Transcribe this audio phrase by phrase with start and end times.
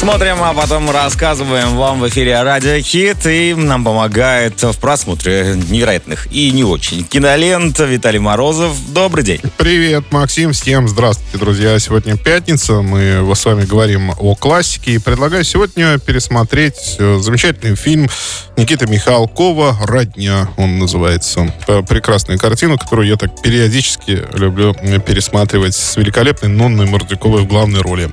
[0.00, 3.26] Смотрим, а потом рассказываем вам в эфире Радио Хит.
[3.26, 8.74] И нам помогает в просмотре невероятных и не очень кинолент Виталий Морозов.
[8.94, 9.42] Добрый день.
[9.58, 10.52] Привет, Максим.
[10.52, 11.78] Всем здравствуйте, друзья.
[11.78, 12.80] Сегодня пятница.
[12.80, 14.92] Мы с вами говорим о классике.
[14.92, 18.08] И предлагаю сегодня пересмотреть э, замечательный фильм
[18.56, 20.48] Никиты Михалкова «Родня».
[20.56, 21.52] Он называется.
[21.86, 28.08] Прекрасная картина, которую я так периодически люблю пересматривать с великолепной Нонной Мордюковой в главной роли.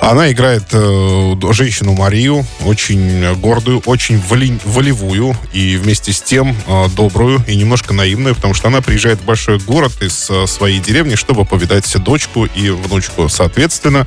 [0.00, 6.88] Она играет э, женщину Марию, очень гордую, очень воли, волевую и вместе с тем э,
[6.96, 11.14] добрую и немножко наивную, потому что она приезжает в большой город из э, своей деревни,
[11.14, 13.28] чтобы повидать дочку и внучку.
[13.28, 14.06] Соответственно,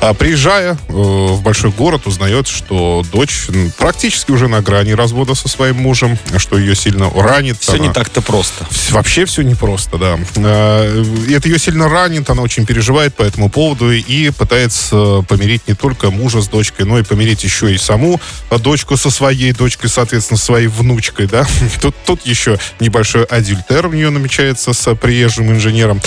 [0.00, 3.46] э, приезжая э, в большой город, узнает, что дочь
[3.78, 7.58] практически уже на грани развода со своим мужем, что ее сильно ранит.
[7.60, 7.86] Все она...
[7.86, 8.66] не так-то просто.
[8.90, 10.18] Вообще все непросто, да.
[10.36, 15.74] Э, это ее сильно ранит, она очень переживает по этому поводу и пытается помирить не
[15.74, 20.38] только мужа с дочкой, но и помирить еще и саму дочку со своей дочкой, соответственно,
[20.38, 21.46] своей внучкой, да.
[21.80, 26.00] Тут, тут еще небольшой адюльтер у нее намечается с приезжим инженером.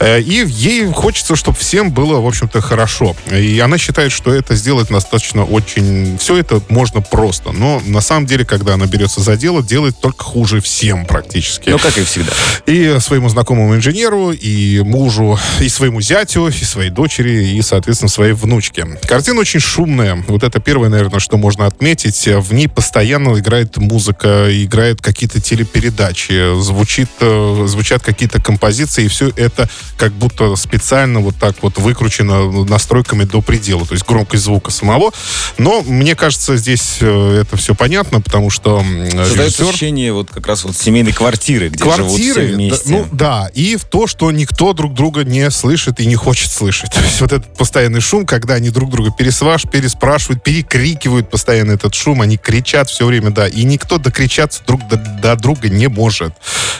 [0.00, 3.16] Э, и ей хочется, чтобы всем было, в общем-то, хорошо.
[3.30, 6.18] И она считает, что это сделать достаточно очень...
[6.18, 7.52] Все это можно просто.
[7.52, 11.70] Но на самом деле, когда она берется за дело, делает только хуже всем практически.
[11.70, 12.32] Ну, как и всегда.
[12.66, 18.32] И своему знакомому инженеру, и мужу, и своему зятю, и своей дочери, и, соответственно, своей
[18.32, 19.06] внучке музыки.
[19.06, 20.22] Картина очень шумная.
[20.28, 22.26] Вот это первое, наверное, что можно отметить.
[22.26, 29.30] В ней постоянно играет музыка, играют какие-то телепередачи, звучит, э, звучат какие-то композиции, и все
[29.36, 34.70] это как будто специально вот так вот выкручено настройками до предела, то есть громкость звука
[34.70, 35.12] самого.
[35.58, 39.68] Но мне кажется, здесь э, это все понятно, потому что Создается режиссер...
[39.68, 42.88] ощущение вот как раз вот семейной квартиры, где квартиры, живут все вместе.
[42.90, 46.50] Да, ну да, и в то, что никто друг друга не слышит и не хочет
[46.50, 46.90] слышать.
[46.94, 51.94] То есть вот этот постоянный шум, когда они друг друга пересваш, переспрашивают, перекрикивают постоянно этот
[51.94, 56.34] шум, они кричат все время, да, и никто докричаться друг до, до друга не может.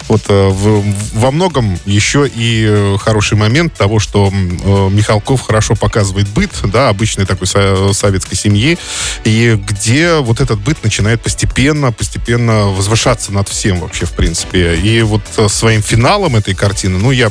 [0.09, 0.84] Вот э, в,
[1.15, 6.89] во многом еще и э, хороший момент того, что э, Михалков хорошо показывает быт, да,
[6.89, 8.78] обычной такой со, советской семьи,
[9.25, 14.77] и где вот этот быт начинает постепенно, постепенно возвышаться над всем вообще, в принципе.
[14.77, 17.31] И вот своим финалом этой картины, ну, я,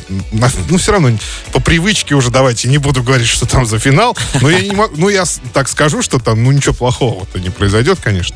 [0.69, 1.11] ну, все равно
[1.51, 4.93] по привычке уже давайте не буду говорить, что там за финал, но я не могу,
[4.97, 5.23] ну, я
[5.53, 8.35] так скажу, что там, ну, ничего плохого-то не произойдет, конечно.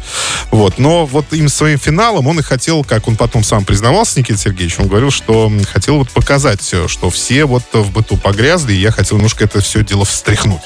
[0.51, 4.39] Вот, но вот им своим финалом он и хотел, как он потом сам признавался, Никита
[4.39, 8.91] Сергеевич, он говорил, что хотел вот показать, что все вот в быту погрязли, и я
[8.91, 10.61] хотел немножко это все дело встряхнуть.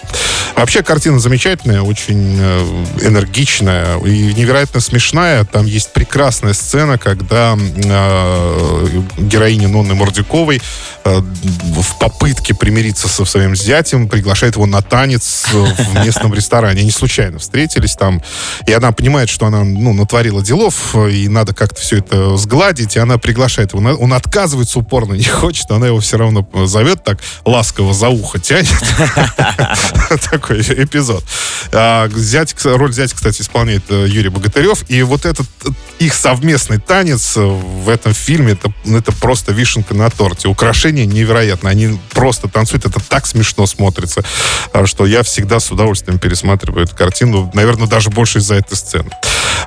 [0.55, 5.43] Вообще картина замечательная, очень э, энергичная и невероятно смешная.
[5.45, 10.61] Там есть прекрасная сцена, когда э, героиня Нонны Мордюковой
[11.03, 16.81] э, в попытке примириться со своим зятем приглашает его на танец в местном ресторане.
[16.81, 18.21] Они случайно встретились там,
[18.65, 22.99] и она понимает, что она ну, натворила делов, и надо как-то все это сгладить, и
[22.99, 23.83] она приглашает его.
[23.95, 28.73] Он отказывается упорно, не хочет, она его все равно зовет так ласково за ухо тянет.
[30.31, 31.23] Такой эпизод.
[31.71, 34.83] А, зять, роль зять, кстати, исполняет э, Юрий Богатырев.
[34.89, 35.69] И вот этот э,
[35.99, 40.47] их совместный танец в этом фильме, это, это просто вишенка на торте.
[40.47, 41.69] Украшения невероятно.
[41.69, 42.85] Они просто танцуют.
[42.85, 44.23] Это так смешно смотрится,
[44.71, 47.51] а, что я всегда с удовольствием пересматриваю эту картину.
[47.53, 49.09] Наверное, даже больше из-за этой сцены.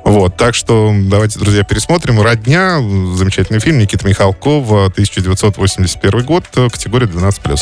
[0.03, 2.23] Вот, так что давайте, друзья, пересмотрим.
[2.23, 7.61] «Родня», замечательный фильм Никита Михалкова, 1981 год, категория 12+.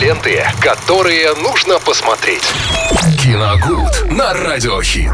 [0.00, 2.44] Ленты, которые нужно посмотреть.
[3.22, 5.12] Киногуд на Радиохит.